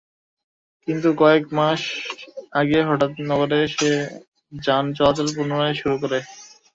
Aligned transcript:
কিন্তু 0.87 1.09
কয়েক 1.17 1.43
মাস 1.57 1.81
আগে 2.53 2.79
হঠাৎ 2.89 3.11
নগরে 3.29 3.57
এসব 3.61 3.81
যান 4.53 4.85
চলাচল 4.97 5.27
পুনরায় 5.35 5.75
শুরু 5.81 5.95
করে। 6.03 6.19